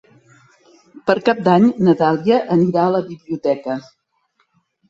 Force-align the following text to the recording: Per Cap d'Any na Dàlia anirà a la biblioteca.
Per 1.09 1.15
Cap 1.27 1.43
d'Any 1.47 1.67
na 1.87 1.95
Dàlia 2.01 2.39
anirà 2.57 2.87
a 2.87 2.95
la 2.97 3.03
biblioteca. 3.13 3.77